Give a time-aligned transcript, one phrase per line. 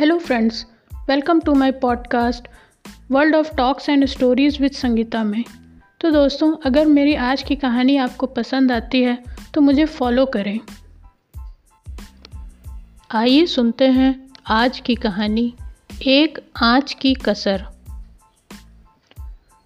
[0.00, 0.66] Hello friends
[1.08, 2.48] welcome to my podcast
[3.10, 5.44] world of talks and stories with Sangeeta में।
[6.00, 9.18] तो दोस्तों, अगर मेरी आज की कहानी आपको पसंद आती है
[9.54, 10.60] तो मुझे फॉलो करें।
[13.10, 15.54] आइए सुनते हैं आज की कहानी,
[16.06, 17.64] एक आँच की कसर।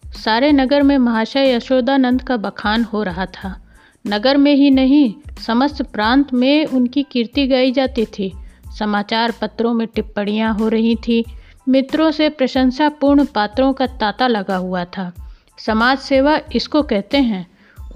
[0.06, 3.66] सारे नगर में महाशय यशोदानंद का बखान हो रहा था।
[4.06, 5.14] नगर में ही नहीं,
[5.46, 8.39] समस्त प्रांत में उनकी कीर्ति गाई जाती थी।
[8.78, 11.24] समाचार पत्रों में टिप्पणियाँ हो रही थी।
[11.68, 15.12] मित्रों से प्रशंसापूर्ण पात्रों का तांता लगा हुआ था।
[15.58, 17.46] समाज सेवा इसको कहते हैं,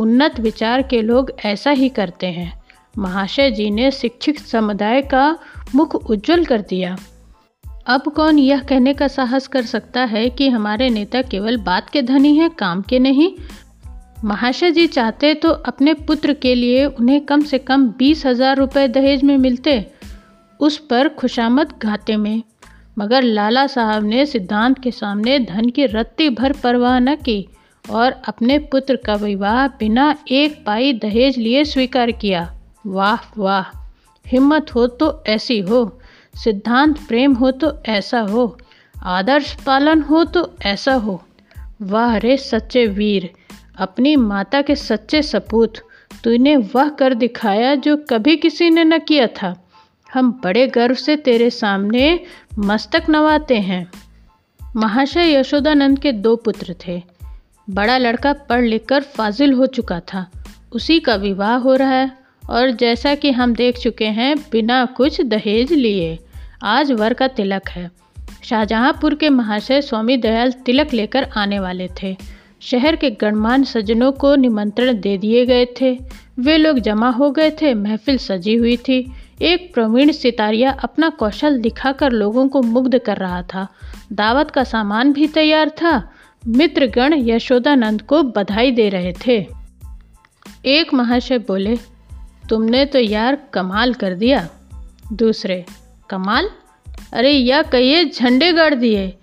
[0.01, 2.53] उन्नत विचार के लोग ऐसा ही करते हैं।
[2.99, 5.39] महाशय जी ने शिक्षित समुदाय का
[5.75, 6.97] मुख उज्जवल कर दिया।
[7.87, 12.03] अब कौन यह कहने का साहस कर सकता है कि हमारे नेता केवल बात के
[12.03, 13.31] धनी हैं, काम के नहीं?
[14.25, 18.89] महाशय जी चाहते तो अपने पुत्र के लिए उन्हें कम से कम बीस हज़ार रुपये
[18.89, 19.94] दहेज में मिलते।
[20.61, 22.43] उस पर खुशामद घाटे में।
[22.99, 27.47] मगर लाला साहब ने सिद्धांत के सामने धन की रत्ती भर परवाह न की
[27.85, 32.51] और अपने पुत्र का विवाह बिना एक पाई दहेज लिए स्वीकार किया।
[32.87, 33.65] वाह वाह,
[34.27, 36.01] हिम्मत हो तो ऐसी हो,
[36.35, 38.57] सिद्धांत प्रेम हो तो ऐसा हो,
[38.97, 41.23] आदर्श पालन हो तो ऐसा हो।
[41.83, 43.29] वाह रे सच्चे वीर,
[43.79, 45.79] अपनी माता के सच्चे सपूत,
[46.25, 49.55] तूने वह कर दिखाया जो कभी किसी ने न किया था।
[50.15, 52.21] हम बड़े गर्व से तेरे सामने
[52.59, 53.91] मस्तक नवाते हैं।
[54.77, 57.03] महाशय यशोदानंद के दो पुत्र थे।
[57.71, 60.31] बड़ा लड़का पढ़ लिख कर फाजिल हो चुका था।
[60.73, 62.11] उसी का विवाह हो रहा है
[62.51, 66.19] और जैसा कि हम देख चुके हैं, बिना कुछ दहेज लिए
[66.63, 67.91] आज वर का तिलक है।
[68.45, 72.17] शाहजहांपुर के महाशय स्वामी दयाल तिलक लेकर आने वाले थे।
[72.61, 75.99] शहर के गणमान सज्जनों को निमंत्रण दे दिए गए थे।
[76.39, 79.13] वे लोग जमा हो गए थे, महफिल सजी हुई थी।
[79.43, 83.67] एक प्रवीण सितारिया अपना कौशल दिखाकर लोगों को मुग्ध कर रहा था।
[84.13, 86.11] दावत का सामान भी तैयार था।
[86.47, 89.47] मित्रगण यशोदानंद को बधाई दे रहे थे।
[90.67, 91.79] एक महाशय बोले,
[92.49, 94.49] तुमने तो यार कमाल कर दिया।
[95.13, 95.65] दूसरे,
[96.11, 96.49] कमाल?
[97.13, 99.17] अरे यह कहिए झंडे गाड़ दिए।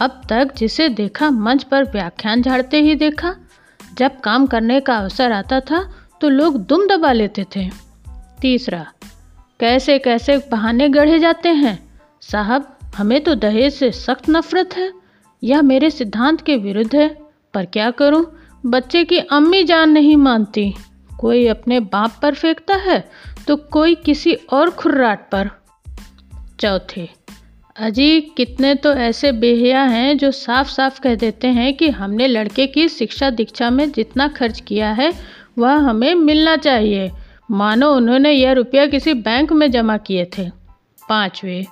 [0.00, 3.34] अब तक जिसे देखा मंच पर व्याख्यान झाड़ते ही देखा।
[3.98, 5.82] जब काम करने का अवसर आता था
[6.20, 7.68] तो लोग दुम दबा लेते थे।
[8.40, 8.86] तीसरा
[9.60, 12.00] कैसे कैसे बहाने गढ़े जाते हैं?
[12.20, 14.92] साहब, हमें तो दहेज से सख्त नफरत है।
[15.44, 17.18] यह मेरे सिद्धांत के विरुद्ध है।
[17.54, 18.40] पर क्या करूँ?
[18.66, 20.74] बच्चे की अम्मी जान नहीं मानती।
[21.18, 23.10] कोई अपने बाप पर फेंकता है
[23.48, 25.50] तो कोई किसी और खुर्राट पर।
[26.60, 27.08] चौथे,
[27.76, 32.66] अजी, कितने तो ऐसे बेहया हैं जो साफ़ साफ़ कह देते हैं कि हमने लड़के
[32.66, 35.12] की शिक्षा दीक्षा में जितना खर्च किया है,
[35.58, 37.10] वह हमें मिलना चाहिए।
[37.54, 40.48] मानो उन्होंने यह रुपया किसी बैंक में जमा किए थे।
[41.08, 41.66] पाँचवे,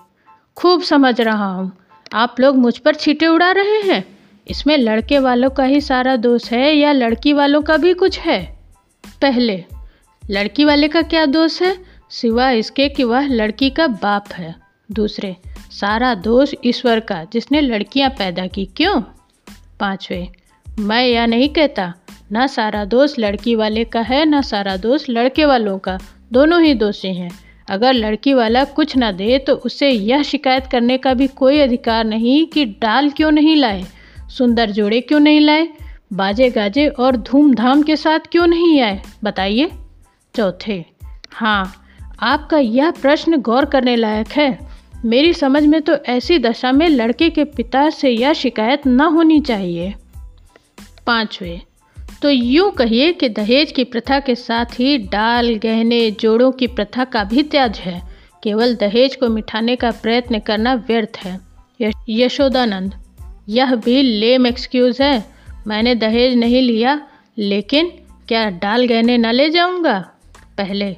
[0.57, 1.73] खूब समझ रहा हूँ।
[2.15, 6.53] आप लोग मुझ पर छीटे उड़ा रहे हैं। इसमें लड़के वालों का ही सारा दोष
[6.53, 8.59] है या लड़की वालों का भी कुछ है?
[9.23, 9.65] पहले,
[10.31, 11.79] लड़की वाले का क्या दोष है?
[12.11, 14.55] सिवाय इसके कि वह लड़की का बाप है।
[14.93, 15.37] दूसरे,
[15.71, 19.03] सारा दोष ईश्वर का जिसने लड़कियाँ पैदा की, क्यों?
[19.81, 20.29] पांचवे,
[20.79, 21.95] मैं यह नहीं कहता
[22.33, 25.99] ना सारा दोष लड़की वाले का है, ना सारा दोष लड़के वालों का।
[26.33, 27.31] दोनों ही दोषी हैं।
[27.69, 32.05] अगर लड़की वाला कुछ ना दे तो उसे यह शिकायत करने का भी कोई अधिकार
[32.05, 33.85] नहीं कि डाल क्यों नहीं लाए,
[34.29, 35.69] सुंदर जोड़े क्यों नहीं लाए,
[36.13, 39.71] बाजे गाजे और धूमधाम के साथ क्यों नहीं आए, बताइए।
[40.35, 40.85] चौथे
[41.33, 41.73] हाँ
[42.21, 44.59] आपका यह प्रश्न गौर करने लायक है।
[45.05, 49.41] मेरी समझ में तो ऐसी दशा में लड़के के पिता से यह शिकायत न होनी
[49.41, 49.95] चाहिए।
[51.07, 51.61] पाँचवें
[52.23, 57.05] तो यूँ कहिए कि दहेज की प्रथा के साथ ही डाल, गहने, जोड़ों की प्रथा
[57.05, 58.03] का भी त्याज है।
[58.43, 61.41] केवल दहेज को मिठाने का प्रयत्न करना व्यर्थ है।
[62.09, 62.95] यशोदानंद,
[63.49, 65.25] यह भी लेम एक्सक्यूज़ है।
[65.67, 67.07] मैंने दहेज नहीं लिया,
[67.39, 67.93] लेकिन
[68.29, 70.11] क्या डाल, गहने न ले जाऊँगा?
[70.59, 70.97] पहले,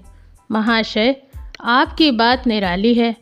[0.50, 1.16] महाशय,
[1.60, 3.16] आपकी बात निराली है।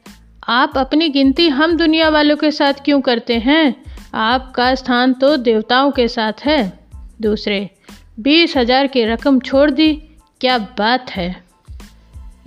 [0.49, 3.75] आप अपनी गिनती हम दुनिया वालों के साथ क्यों करते हैं?
[4.15, 6.83] आपका स्थान तो देवताओं के साथ है।
[7.23, 7.71] दूसरे
[8.21, 9.93] बीस हज़ार की रकम छोड़ दी?
[10.41, 11.45] क्या बात है।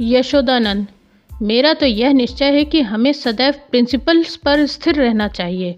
[0.01, 0.87] यशोदानंद,
[1.31, 5.71] मेरा तो यह निश्चय है कि हमें सदैव प्रिंसिपल्स पर स्थिर रहना चाहिए।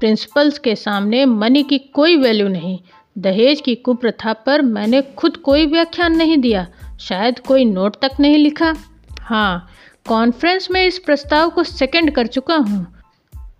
[0.00, 2.78] प्रिंसिपल्स के सामने मनी की कोई वैल्यू नहीं।
[3.16, 6.66] दहेज की कुप्रथा पर मैंने खुद कोई व्याख्यान नहीं दिया।
[7.00, 8.74] शायद कोई नोट तक नहीं लिखा।
[9.20, 9.68] हाँ
[10.06, 12.86] कॉन्फ्रेंस में इस प्रस्ताव को सेकंड कर चुका हूँ।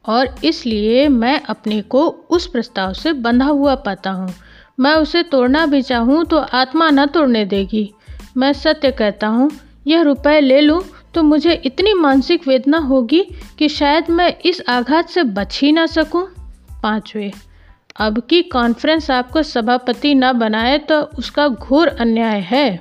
[0.06, 4.34] और इसलिए मैं अपने को उस प्रस्ताव से बंधा हुआ पाता हूँ।
[4.78, 7.90] मैं उसे तोड़ना भी चाहूँ तो आत्मा न तोड़ने देगी।
[8.36, 9.50] मैं सत्य कहता हूँ,
[9.86, 10.82] यह रुपए ले लूँ
[11.14, 13.22] तो मुझे इतनी मानसिक वेदना होगी
[13.58, 16.26] कि शायद मैं इस आघात से बच ही ना सकूँ।
[16.82, 17.30] पाँचवें,
[17.96, 22.80] अब की कॉन्फ्रेंस आपको सभापति न बनाए तो उसका घोर अन्याय है।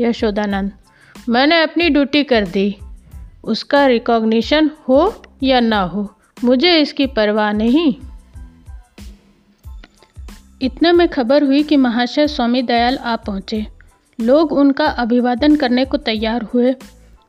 [0.00, 0.72] यशोदानंद,
[1.28, 2.74] मैंने अपनी ड्यूटी कर दी।
[3.44, 6.08] उसका रिकॉग्निशन हो या ना हो,
[6.44, 7.94] मुझे इसकी परवाह नहीं।
[10.62, 13.66] इतने में खबर हुई कि महाशय स्वामी दयाल आ पहुँचे।
[14.20, 16.74] लोग उनका अभिवादन करने को तैयार हुए।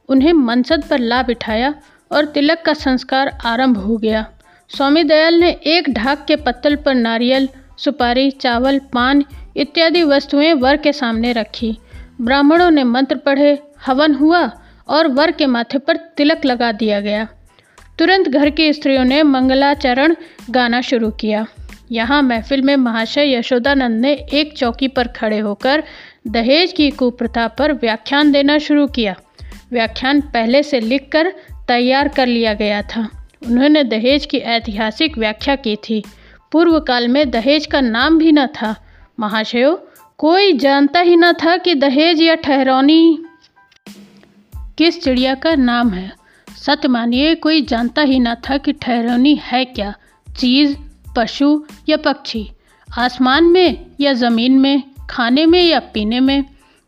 [0.10, 1.74] उन्हें मनसद पर ला बिठाया
[2.12, 4.26] और तिलक का संस्कार आरंभ हो गया।
[4.70, 9.26] स्वामी दयाल ने एक ढाक के पत्तल पर नारियल, सुपारी, चावल, पान
[9.58, 11.78] इत्यादि वस्तुएँ वर के सामने रखी।
[12.22, 14.52] ब्राह्मणों ने मंत्र पढ़े, हवन हुआ
[14.88, 17.28] और वर के माथे पर तिलक लगा दिया गया।
[18.00, 20.16] तुरंत घर की स्त्रियों ने मंगलाचरण
[20.50, 21.46] गाना शुरू किया।
[21.92, 25.84] यहाँ महफिल में महाशय यशोदानंद ने एक चौकी पर खड़े होकर
[26.28, 29.16] दहेज की कुप्रथा पर व्याख्यान देना शुरू किया।
[29.72, 31.34] व्याख्यान पहले से लिखकर
[31.68, 36.04] तैयार कर लिया गया था। उन्होंने दहेज की ऐतिहासिक व्याख्या की थी।
[36.52, 38.76] पूर्व काल में दहेज का नाम भी न था।
[39.20, 39.88] महाशयो,
[40.18, 43.24] कोई जानता ही न था कि दहेज या ठहरौनी
[44.78, 46.12] किस चिड़िया का नाम है।
[46.58, 49.94] सत्य मानिए, कोई जानता ही न था कि ठहरौनी है क्या।
[50.40, 50.76] चीज़
[51.16, 52.50] पशु या पक्षी?
[52.98, 56.46] आसमान में या ज़मीन में, खाने में या पीने में?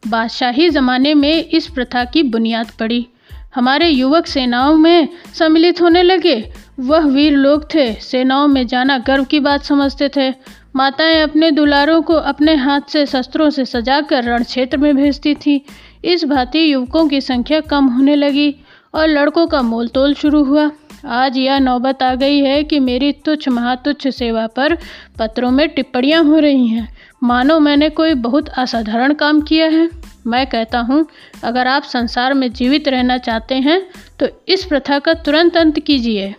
[0.07, 3.07] बादशाही ज़माने में इस प्रथा की बुनियाद पड़ी।
[3.55, 9.23] हमारे युवक सेनाओं में सम्मिलित होने लगे। वह वीर लोग थे। सेनाओं में जाना गर्व
[9.23, 10.33] की बात समझते थे।
[10.75, 15.65] माताएँ अपने दुलारों को अपने हाथ से शस्त्रों से सजाकर रण क्षेत्र में भेजती थी।
[16.05, 18.55] इस भांति युवकों की संख्या कम होने लगी
[18.95, 20.71] और लड़कों का मोल तोल शुरू हुआ।
[21.05, 24.77] आज यह नौबत आ गई है कि मेरी तुच्छ महातुच्छ सेवा पर
[25.19, 26.87] पत्रों में टिप्पणियाँ हो रही हैं।
[27.23, 29.89] मानो मैंने कोई बहुत असाधारण काम किया है।
[30.27, 31.05] मैं कहता हूँ,
[31.43, 33.81] अगर आप संसार में जीवित रहना चाहते हैं
[34.19, 36.33] तो इस प्रथा का तुरंत अंत कीजिए।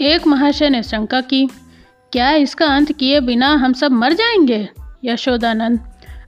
[0.00, 1.46] एक महाशय ने शंका की,
[2.12, 4.68] क्या इसका अंत किए बिना हम सब मर जाएँगे?
[5.04, 5.80] यशोदानंद,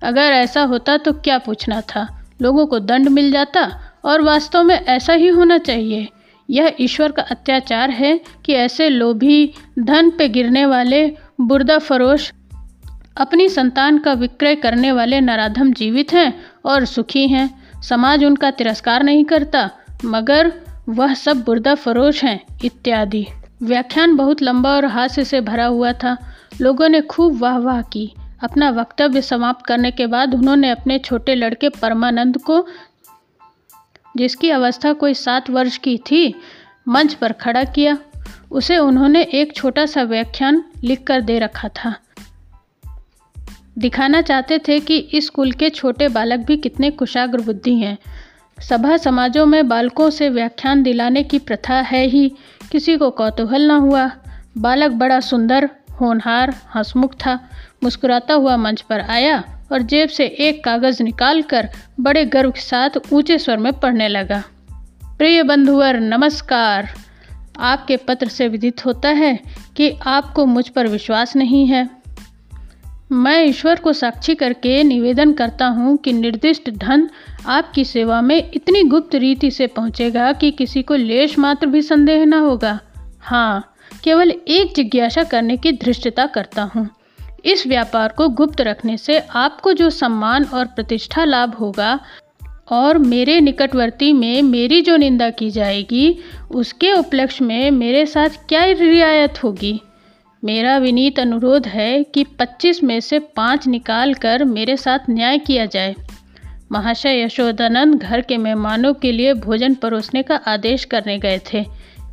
[0.03, 2.07] अगर ऐसा होता तो क्या पूछना था?
[2.43, 3.69] लोगों को दंड मिल जाता
[4.05, 6.09] और वास्तव में ऐसा ही होना चाहिए।
[6.51, 12.33] यह ईश्वर का अत्याचार है कि ऐसे लोभी धन पे गिरने वाले बुर्दा फरोश
[13.17, 19.03] अपनी संतान का विक्रय करने वाले नराधम जीवित हैं और सुखी हैं। समाज उनका तिरस्कार
[19.03, 19.71] नहीं करता,
[20.05, 20.53] मगर
[20.89, 23.27] वह सब बुर्दा फरोश हैं, इत्यादि।
[23.63, 26.17] व्याख्यान बहुत लंबा और हास्य से भरा हुआ था।
[26.61, 28.13] लोगों ने खूब वाह वाह की।
[28.43, 32.67] अपना वक्तव्य समाप्त करने के बाद उन्होंने अपने छोटे लड़के परमानंद को
[34.17, 36.35] जिसकी अवस्था कोई सात वर्ष की थी,
[36.89, 37.99] मंच पर खड़ा किया।
[38.51, 41.95] उसे उन्होंने एक छोटा सा व्याख्यान लिख कर दे रखा था।
[43.79, 47.99] दिखाना चाहते थे कि इस कुल के छोटे बालक भी कितने कुशाग्र बुद्धि हैं।
[48.61, 52.33] सभा समाजों में बालकों से व्याख्यान दिलाने की प्रथा है ही।
[52.73, 54.11] किसी को कौतूहल न हुआ।
[54.59, 55.71] बालक बड़ा सुंदर,
[56.01, 57.51] होनहार, हंसमुख था।
[57.83, 61.69] मुस्कुराता हुआ मंच पर आया। और जेब से एक कागज़ निकालकर
[62.01, 64.43] बड़े गर्व के साथ ऊँचे स्वर में पढ़ने लगा।
[65.19, 66.89] प्रिय बंधुवर, नमस्कार।
[67.59, 69.39] आपके पत्र से विदित होता है
[69.77, 71.89] कि आपको मुझ पर विश्वास नहीं है।
[73.13, 77.09] मैं ईश्वर को साक्षी करके निवेदन करता हूँ कि निर्दिष्ट धन
[77.47, 82.25] आपकी सेवा में इतनी गुप्त रीति से पहुँचेगा कि किसी को लेश मात्र भी संदेह
[82.25, 82.81] न होगा।
[83.21, 83.75] हाँ
[84.05, 86.89] केवल एक जिज्ञासा करने की धृष्टता करता हूँ।
[87.45, 92.01] इस व्यापार को गुप्त रखने से आपको जो सम्मान और प्रतिष्ठा लाभ होगा
[92.71, 96.19] और मेरे निकटवर्ती में मेरी जो निंदा की जाएगी,
[96.51, 99.81] उसके उपलक्ष्य में मेरे साथ क्या रियायत होगी?
[100.45, 105.67] मेरा विनीत अनुरोध है कि 25 में से पाँच निकाल कर मेरे साथ न्याय किया
[105.67, 105.95] जाए।
[106.73, 111.67] महाशय यशोदानंद घर के मेहमानों के लिए भोजन परोसने का आदेश करने गए थे।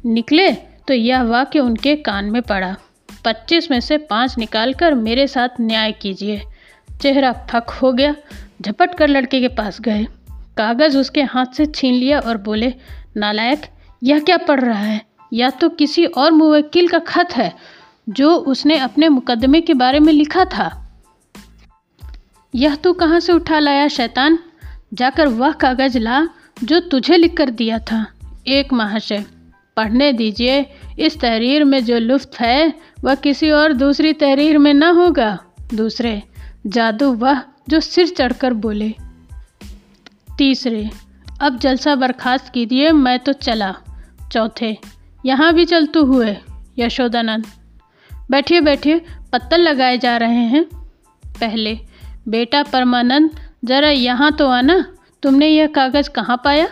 [0.05, 0.51] निकले
[0.87, 2.75] तो यह वाक्य उनके कान में पड़ा।
[3.25, 6.41] पच्चीस में से पाँच निकाल कर मेरे साथ न्याय कीजिए।
[7.01, 8.15] चेहरा फक हो गया,
[8.61, 12.73] झपट कर लड़के के पास गए। कागज़ उसके हाथ से छीन लिया और बोले,
[13.17, 13.61] नालायक,
[14.03, 15.01] यह क्या पढ़ रहा है?
[15.33, 17.55] या तो किसी और मुवक्किल का खत है,
[18.09, 20.99] जो उसने अपने मुकदमे के बारे में लिखा था?
[22.55, 24.39] यह तू कहाँ से उठा लाया, शैतान?
[24.93, 26.27] जाकर वह कागज़ ला,
[26.63, 28.05] जो तुझे लिख कर दिया था।
[28.47, 29.25] एक महाशय
[29.77, 30.65] पढ़ने दीजिए।
[30.99, 35.39] इस तहरीर में जो लुफ्त है, वह किसी और दूसरी तहरीर में न होगा।
[35.73, 36.23] दूसरे,
[36.67, 38.93] जादू वह जो सिर चढ़कर बोले।
[40.37, 40.89] तीसरे,
[41.41, 43.75] अब जलसा बर्खास्त कीजिए, मैं तो चला।
[44.31, 44.77] चौथे,
[45.25, 46.37] यहाँ भी चलते हुए,
[46.79, 47.45] यशोदानंद।
[48.31, 50.63] बैठिए बैठिए, पत्तल लगाए जा रहे हैं।
[51.25, 51.79] पहले,
[52.27, 53.29] बेटा परमानंद,
[53.65, 54.93] ज़रा यहाँ तो आना।
[55.23, 56.67] तुमने यह कागज़ कहाँ पाया?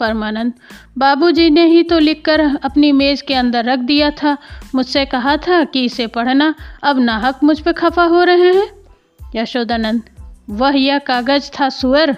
[0.00, 0.52] परमानंद।
[0.98, 4.36] बाबूजी ने ही तो लिखकर अपनी मेज़ के अंदर रख दिया था।
[4.74, 8.68] मुझसे कहा था कि इसे पढ़ना। अब नाहक मुझ पर खफा हो रहे हैं।
[9.34, 10.02] यशोदानंद,
[10.50, 12.16] वह यह कागज़ था सुअर।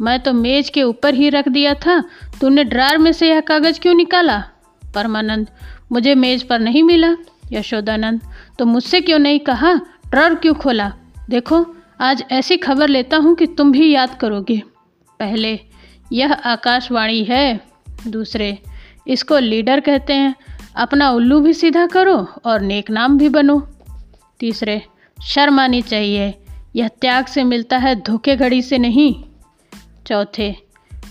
[0.00, 2.04] मैं तो मेज के ऊपर ही रख दिया था।
[2.40, 4.44] तूने ड्रार में से यह कागज़ क्यों निकाला?
[4.94, 5.46] परमानंद,
[5.92, 7.16] मुझे मेज पर नहीं मिला।
[7.52, 8.20] यशोदानंद
[8.58, 9.74] तो मुझसे क्यों नहीं कहा?
[10.10, 10.92] ड्रार क्यों खोला?
[11.30, 11.66] देखो,
[12.00, 14.62] आज ऐसी खबर लेता हूँ कि तुम भी याद करोगे।
[15.18, 15.60] पहले
[16.12, 17.60] यह आकाशवाणी है।
[18.06, 18.58] दूसरे,
[19.08, 20.34] इसको लीडर कहते हैं।
[20.76, 23.68] अपना उल्लू भी सीधा करो और नेक नाम भी बनो।
[24.40, 24.82] तीसरे
[25.24, 26.34] शर्म आनी चाहिए।
[26.76, 29.24] यह त्याग से मिलता है, धोखे घड़ी से नहीं।
[30.06, 30.56] चौथे,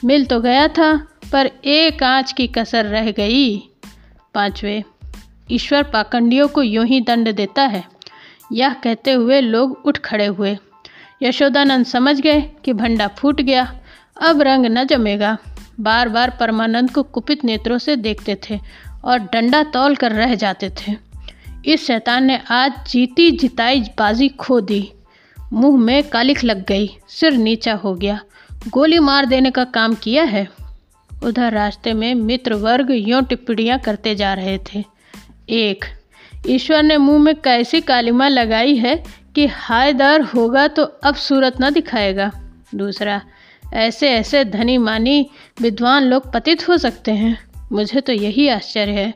[0.06, 3.60] मिल तो गया था, पर एक आँच की कसर रह गई।
[4.34, 4.84] पांचवे,
[5.52, 7.86] ईश्वर पाखंडियों को यूँ ही दंड देता है।
[8.52, 10.58] यह कहते हुए लोग उठ खड़े हुए।
[11.24, 13.80] यशोदानंद समझ गए कि भंडा फूट गया।
[14.22, 15.38] अब रंग न जमेगा।
[15.80, 18.60] बार बार परमानंद को कुपित नेत्रों से देखते थे
[19.04, 20.96] और डंडा तौल कर रह जाते थे।
[21.66, 24.92] इस शैतान ने आज जीती जिताई बाजी खो दी।
[25.54, 28.20] मुँह में कालिख लग गई, सिर नीचा हो गया।
[28.68, 30.48] गोली मार देने का काम किया है?
[31.24, 34.84] उधर रास्ते में मित्र वर्ग यों टिप्पणियाँ करते जा रहे थे।
[35.50, 35.86] एक,
[36.48, 39.04] ईश्वर ने मुँह में कैसी कालिमा लगाई है
[39.36, 42.32] कि हायदार होगा तो अब सूरत न दिखाएगा।
[42.76, 43.22] दूसरा
[43.74, 45.30] ऐसे ऐसे धनी मानी
[45.62, 49.14] विद्वान लोग पतित हो सकते हैं। मुझे तो यही आश्चर्य है।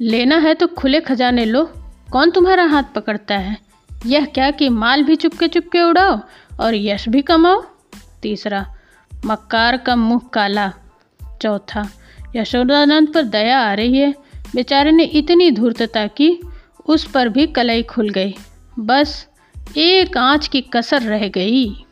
[0.00, 1.72] लेना है तो खुले खजाने लो।
[2.12, 3.56] कौन तुम्हारा हाथ पकड़ता है?
[4.06, 6.20] यह क्या कि माल भी चुपके चुपके उड़ाओ
[6.60, 7.64] और यश भी कमाओ?
[8.22, 8.76] तीसरा,
[9.26, 10.72] मक्कार का मुँह काला।
[11.42, 11.90] चौथा,
[12.36, 14.14] यशोदानंद पर दया आ रही है।
[14.54, 16.40] बेचारे ने इतनी धूर्तता की,
[16.86, 18.34] उस पर भी कलई खुल गई।
[18.78, 19.26] बस
[19.76, 21.84] एक आँच की कसर रह गई।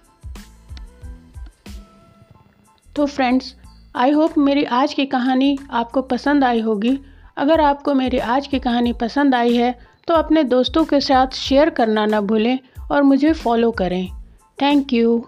[2.96, 3.54] तो फ्रेंड्स
[3.96, 6.98] आई होप मेरी आज की कहानी आपको पसंद आई होगी।
[7.36, 11.70] अगर आपको मेरी आज की कहानी पसंद आई है तो अपने दोस्तों के साथ शेयर
[11.70, 12.58] करना ना भूलें
[12.90, 14.08] और मुझे फॉलो करें।
[14.62, 15.26] Thank you